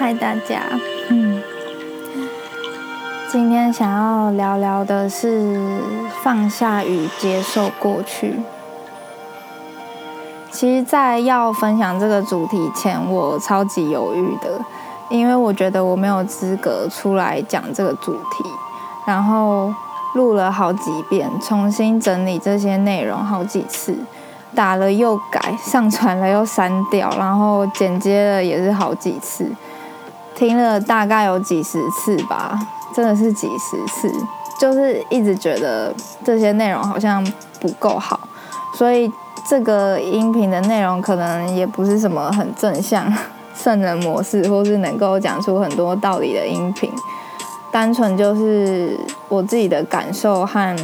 [0.00, 0.62] 嗨，大家。
[1.08, 1.42] 嗯，
[3.28, 5.60] 今天想要聊聊的是
[6.22, 8.36] 放下与接受过去。
[10.52, 14.60] 其实，在要分享这个主题前，我超级犹豫的，
[15.10, 18.44] 因为我觉得我没有资格出来讲这个主题。
[19.04, 19.74] 然后
[20.14, 23.96] 录了好几遍，重新整理这些内容好几次，
[24.54, 29.50] 打了又改，上传了又删掉，然后剪接了也是好几次。
[30.38, 32.56] 听了大概有几十次吧，
[32.94, 34.08] 真的是几十次，
[34.60, 35.92] 就是一直觉得
[36.24, 37.24] 这些内容好像
[37.60, 38.20] 不够好，
[38.72, 39.10] 所以
[39.50, 43.12] 这个音频的内容可能也不是什么很正向、
[43.52, 46.88] 圣人模式，或是能够讲出很多道理的音频，
[47.72, 48.96] 单纯就是
[49.28, 50.76] 我自己的感受和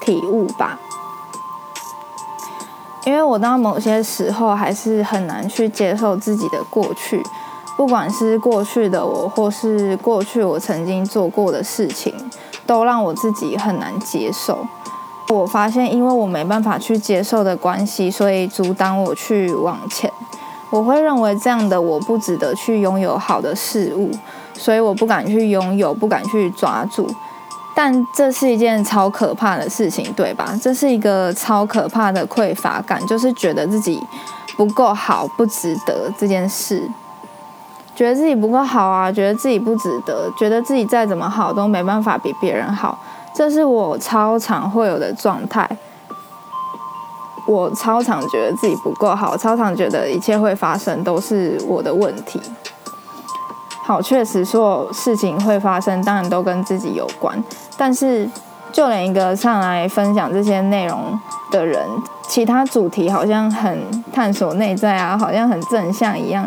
[0.00, 0.78] 体悟吧。
[3.04, 7.20] 因为我到某些时候还是很难去接受自己的过去。
[7.78, 12.12] 不管是过去的我，或是过去我曾经做过的事情，
[12.66, 14.66] 都让我自己很难接受。
[15.28, 20.12] 我发现，因为我没办法去接受的关系，所以阻挡我去往前。
[20.70, 24.10] 我会认为这样的我不值得去拥有好的事物，
[24.54, 27.08] 所以我不敢去拥有，不敢去抓住。
[27.76, 30.58] 但这是一件超可怕的事情，对吧？
[30.60, 34.02] 这是一个超可怕的匮乏感，就是觉得自己
[34.56, 36.82] 不够好，不值得这件事。
[37.98, 42.96] 觉得自己不够好啊，觉得自己不值得，觉得自己再怎么好都没办法比别人好，
[43.34, 45.68] 这是我超常会有的状态。
[47.44, 52.40] 我超常觉得自己不够好，超常觉得一切会发生都是我的问题。
[53.82, 57.42] 好，确实所有事情会发生，当然都跟自己有关。
[57.76, 58.30] 但是
[58.70, 61.18] 就连一个上来分享这些内容
[61.50, 61.84] 的人，
[62.28, 66.46] 其他主题好像很探索内在啊，好像很正向一样。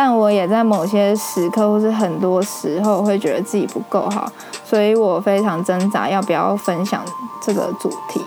[0.00, 4.30] 但我也在某些时刻，或是很多时候，会觉得自己不够好，
[4.64, 7.02] 所以我非常挣扎要不要分享
[7.42, 8.24] 这个主题。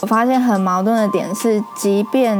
[0.00, 2.36] 我发现很矛盾的点是，即便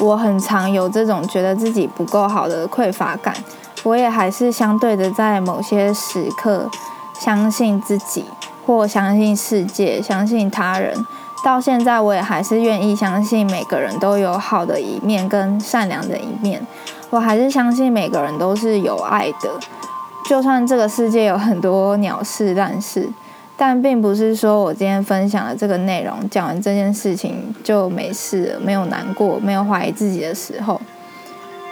[0.00, 3.32] 我很常有这种觉得自己不够好的匮乏感，
[3.84, 6.68] 我也还是相对的在某些时刻
[7.16, 8.24] 相信自己，
[8.66, 11.06] 或相信世界，相信他人。
[11.44, 16.64] 到现在，我也还是愿意相信每个人都有好的一面跟善良的一面。
[17.10, 19.50] 我还是相信每个人都是有爱的，
[20.28, 23.08] 就算这个世界有很多鸟事烂事，
[23.56, 30.80] 但并不是说我今天分享的这个内容，讲完这件事情就没事了，没有难过，没有怀疑自己的时候。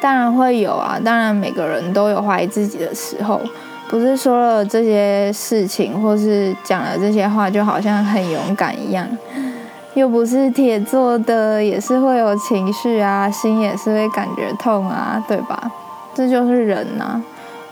[0.01, 3.41] 当然会有啊，当然每个人都有怀疑自己的时候。
[3.89, 9.05] 不是说了这些事情，或是讲了这些话，就好像很勇敢一样。
[9.95, 15.71] 又不是铁做的，也是会有情绪啊，心也是会感觉痛啊，对吧？
[16.15, 17.21] 这就是人呐，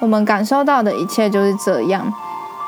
[0.00, 2.12] 我们感受到的一切就是这样，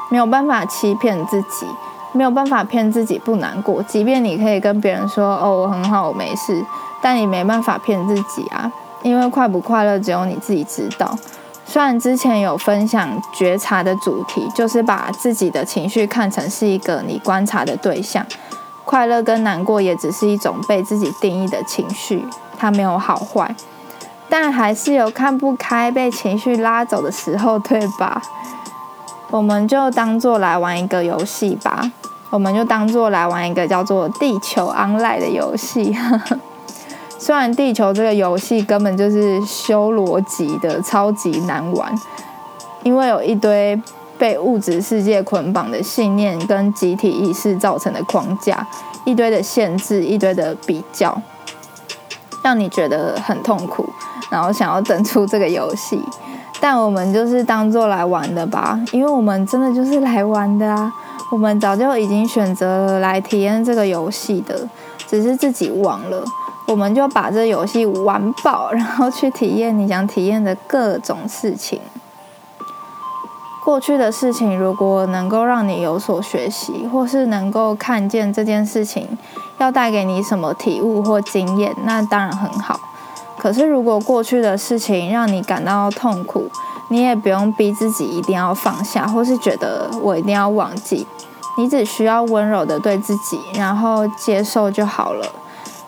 [0.09, 1.67] 没有办法欺骗自己，
[2.13, 3.83] 没有办法骗自己不难过。
[3.83, 6.65] 即便你可以跟别人说“哦，我很好，我没事”，
[7.03, 8.71] 但你没办法骗自己啊，
[9.03, 11.17] 因为快不快乐只有你自己知道。
[11.65, 18.25] 虽然之前有分享觉察的主题，就是把自己的情绪看成是一个你观察的对象。
[18.91, 22.27] 快乐跟难过也只是一种被自己定义的情绪，
[22.59, 23.55] 它没有好坏，
[24.29, 28.21] 但还是有看不开、被情绪拉走的时候，对吧？
[29.31, 31.89] 我们就当做来玩一个游戏吧，
[32.31, 35.97] 我们就当做来玩一个叫做《地球 online》的游戏。
[37.17, 41.95] 虽然地球这个游戏根本就是修逻辑的，超级难玩，
[42.83, 43.81] 因为有一堆。
[44.21, 48.67] 被物质世界捆绑的信念跟集体意识造成的框架，
[49.07, 51.19] 一堆的限制，一堆的比较，
[52.43, 53.89] 让你觉得很痛苦，
[54.31, 55.99] 然后想要登出这个游戏。
[56.61, 60.93] 但我们就是当做来玩的吧，因为我们真的就是来玩的啊！
[61.33, 64.69] 我们早就已经选择了来体验这个游戏的，
[65.09, 66.23] 只是自己忘了。
[66.67, 71.81] 我们就把这游戏玩爆，然后去体验你想体验的各种事情。
[73.71, 79.17] 过去的事情，如果能够让你有所学习，或是能够看见这件事情
[79.59, 82.81] 要带给你什么体悟或经验，那当然很好。
[83.39, 86.51] 可是，如果过去的事情让你感到痛苦，
[86.89, 91.07] 你也不用逼自己一定要放下，或是觉得我一定要忘记。
[91.57, 95.25] 你只需要温柔的对自己，然后接受就好了。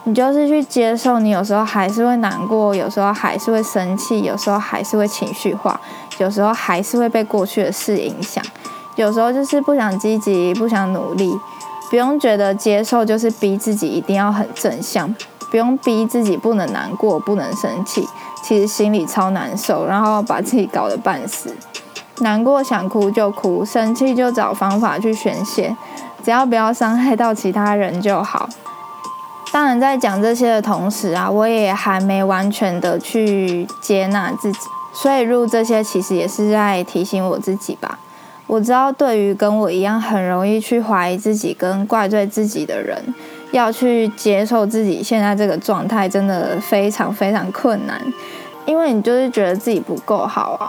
[0.05, 5.81] 你就是去接受，你有时候还是会难过，有时候还是会生气，有时候还是会情绪化，
[6.22, 8.42] 有时候还是会被过去的事影响，
[8.94, 11.36] 有时候就是不想积极，不想努力。
[11.90, 15.12] 不用觉得接受就是逼自己一定要很正向，
[15.50, 18.08] 不用逼自己不能难过、不能生气，
[18.42, 21.54] 其实心里超难受，然后把自己搞得半死。
[22.20, 25.76] 难过想哭就哭，生气就找方法去宣泄，
[26.25, 28.48] 只要不要伤害到其他人就好。
[29.52, 34.58] 当然，在讲这些的同时啊，我也还没完全的去接纳自己，
[34.92, 37.98] 所以录这些其实也是在提醒我自己吧。
[38.46, 43.14] 我知道，对于跟我一样很容易去怀疑自己跟怪罪自己的人，
[43.50, 47.98] 要去接受自己现在这个状态，真的非常非常困难，
[48.66, 50.68] 因为你就是觉得自己不够好啊。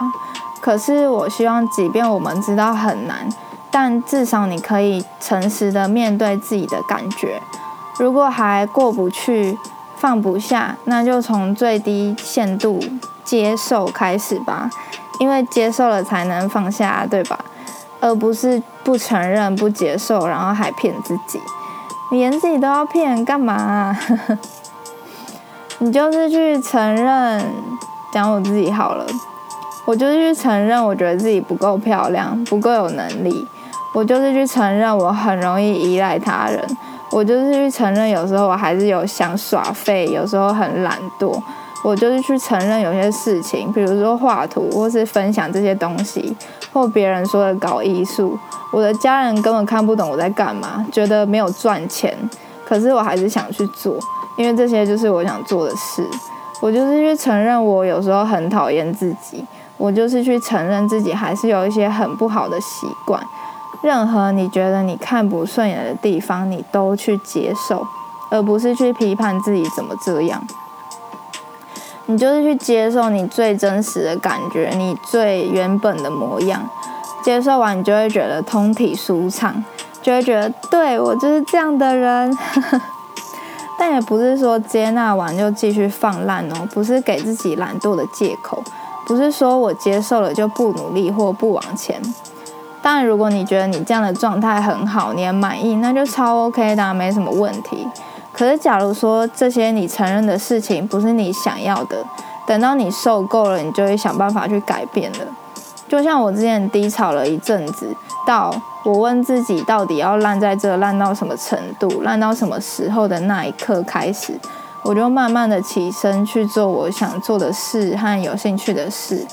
[0.62, 3.28] 可是，我希望，即便我们知道很难，
[3.70, 7.38] 但至少你可以诚实的面对自己的感觉。
[7.98, 9.58] 如果还过不去、
[9.96, 12.80] 放不下，那就从最低限度
[13.24, 14.70] 接受开始吧，
[15.18, 17.38] 因为接受了才能放下，对吧？
[18.00, 21.40] 而不是不承认、不接受，然后还骗自己。
[22.12, 23.96] 你连自己都要骗，干嘛？
[25.78, 27.44] 你就是去承认，
[28.12, 29.06] 讲我自己好了。
[29.86, 33.46] 我就是去承认，我觉得自己不够漂亮，不够有能力。
[33.94, 36.62] 我就是去承认，我很容易依赖他人。
[37.10, 41.40] 我就是去承认，有时候我还是有想耍废，有时候很懒惰。
[41.84, 46.34] 我就是去承认有些事情，比如说画图，或是分享这些东西，
[46.72, 48.38] 或别人说的搞艺术，
[48.72, 52.16] 我的家人根本看不懂我在干嘛，觉得没有赚钱。
[52.66, 53.98] 可是我还是想去做，
[54.38, 56.02] 因为这些就是我想做的事。
[56.62, 59.44] 我就是去承认，我有时候很讨厌自己。
[59.76, 63.20] 我就是去承认自己还是有一些很不好的习惯，
[63.82, 67.84] 任何你觉得你看不顺眼的地方，你都去接受，
[68.30, 70.40] 而不是去批判自己怎么这样。
[72.06, 76.68] 你就是去接受你最真实的感觉，你最原本的模样。
[77.22, 79.64] 接受完，你就会觉得通体舒畅，
[80.02, 82.36] 就会觉得对我就是这样的人。
[83.78, 88.62] 但也不是说接纳完就继续放烂哦，不是给自己懒惰的借口。
[89.06, 92.00] 不是说我接受了就不努力或不往前。
[92.82, 97.88] 当然，如果你觉得你这样的状态很好，你很满意，那就超 OK 的，没什么问题。
[98.36, 102.04] 可是，假如说这些你承认的事情不是你想要的，
[102.46, 105.18] 等到你受够了，你就会想办法去改变了。
[105.88, 107.86] 就像我之前低潮了一阵子，
[108.26, 108.52] 到
[108.84, 114.32] 我问自己到底要烂在这烂到什么程度，烂到什么时候的那一刻开始。
[114.82, 119.24] 我就慢慢的起身去做我想做的事和有兴趣的事，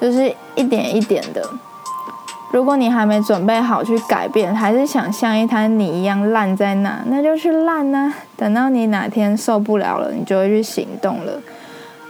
[0.00, 1.48] 就是一点一点的。
[2.50, 8.12] 如果你还没准备好去改变，还是想像一滩泥一样烂在那，那就去烂呐。
[8.36, 11.32] 等到你哪天受不了了，你就会去行动了。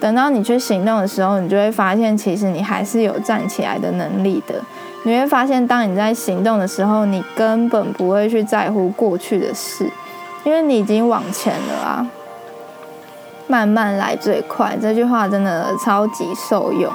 [0.00, 4.54] 等到你去行动的时候，你就会发现，其实你还是有站起来的能力的。
[5.04, 9.90] 你会发现，当你在行动的时候，你根本不会去在乎过去的事，
[10.44, 12.06] 因为你已经往前了啊。
[13.48, 16.92] 慢慢来最快，这句话真的超级受用。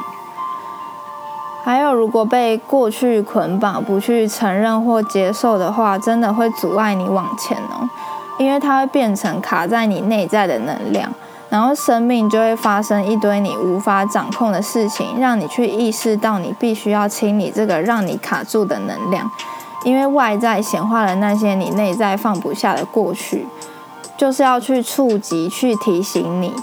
[1.63, 7.89] 还有，如果被过去捆绑，不去承认或接受的话，真的会阻碍你往前哦。
[8.37, 11.09] 因为它会变成卡在你内在的能量，
[11.49, 19.31] 然后生命就会发生一堆你无法掌控的事情，让你去意识到你必须要清理这个让你卡住的能量。
[19.85, 23.47] 因为外在显化了那些你内在放不下的过去。
[24.15, 26.53] 就是要去触及、去提醒你。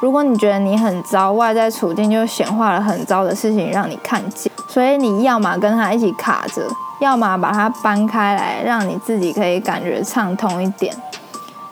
[0.00, 6.62] 如果你觉得你很糟，外在处境就显化了很糟的事情让你看见，所以你要么跟他一起卡着，
[7.00, 10.94] 要么把它搬开来，让你自己可以感觉畅通一点。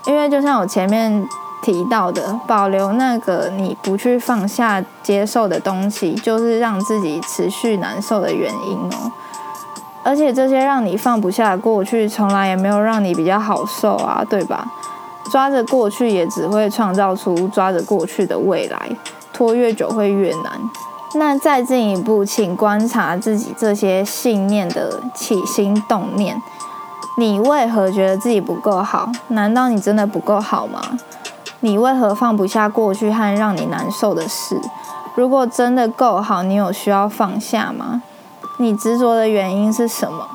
[0.07, 1.27] 因为就像我前面
[1.63, 9.13] 提到的，保留那个你不去放下、接受的东西，就是让自己持续难受的原因哦。
[10.03, 14.67] 而且这些让你放不下过去，从来也没有让你比较好受啊，对吧？
[15.31, 18.91] 抓着过去，也只会创造出抓着过去的未来，
[19.33, 20.53] 拖越久会越难。
[21.17, 26.41] 那再进一步，请观察自己这些信念的起心动念。
[27.17, 29.11] 你为何觉得自己不够好？
[29.29, 30.81] 难道你真的不够好吗？
[31.61, 34.61] 你为何放不下过去和让你难受的事？
[35.15, 38.03] 如果真的够好，你有需要放下吗？
[38.59, 40.27] 你执着的原因是什么？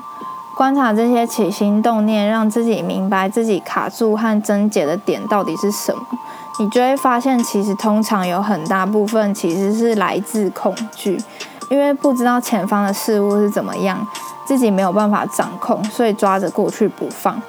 [0.60, 6.02] 观察这些起心动念，让自己明白自己卡住和症结的点到底是什么，
[6.58, 11.18] 你就会发现，其实通常有很大部分其实是来自恐惧，
[11.70, 14.06] 因为不知道前方的事物是怎么样，
[14.44, 17.40] 自己没有办法掌控，所以抓着过去不放，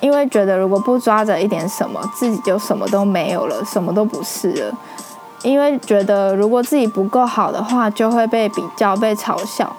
[0.00, 4.74] 因为觉得如果不抓着一点什么，自己就什么都没有了，什么都不是了，
[5.42, 9.70] 因为觉得如果自己不够好的话，就会被比较、被嘲笑。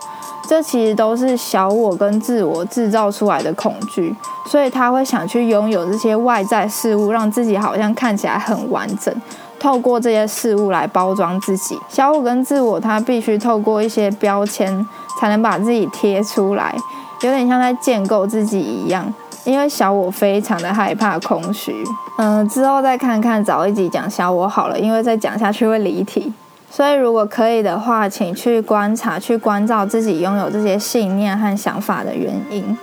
[0.48, 9.14] 这其实都是小我跟自我制造出来的恐惧，所以他会想去拥有这些外在事物，让自己好像看起来很完整。
[9.60, 14.86] 透过这些事物来包装自己，小我跟自我，他必须透过一些标签
[15.20, 16.76] 才能把自己贴出来，
[17.22, 19.14] 有点像在建构自己一样。
[19.44, 21.74] 因为小我非常的害怕空虚，
[22.18, 26.34] 嗯，之后再看看找一集讲小我好了，因为再讲下去会离题。
[26.70, 32.78] 所以如果可以的话，请去观察、去关照自己拥有这些信念和想法的原因。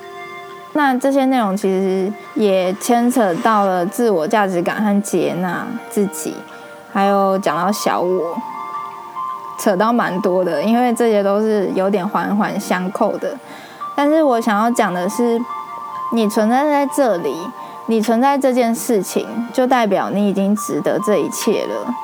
[0.72, 6.34] 那这些内容其实也牵扯到了自我价值感和接纳自己。
[6.92, 8.36] 还有讲到小我，
[9.58, 13.36] 扯到蛮多的，因为这些都是有点环环相扣的。
[13.94, 15.38] 但是我想要讲的是，
[16.12, 17.32] 你存在在这里，
[17.86, 21.94] 你存在这件事情，就代表你已经值得这一切了。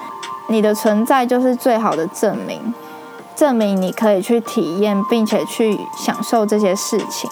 [0.51, 2.75] 你的存在就是最好的证明，
[3.37, 7.31] 证明你可以去体验并且去享受这些事情。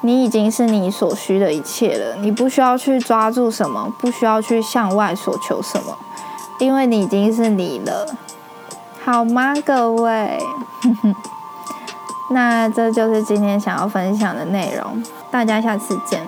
[0.00, 5.96] 你已经是你所需的一切了，你不需要去抓住什么，不需要去向外索求什么。
[6.58, 8.04] 因为你已经是你了，
[9.04, 10.36] 好吗，各位？
[12.32, 16.20] 那这就是今天想要分享的内容，大家下次见。